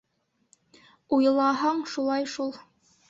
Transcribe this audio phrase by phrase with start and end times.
[1.17, 2.55] Уйлаһаң, шулай шул.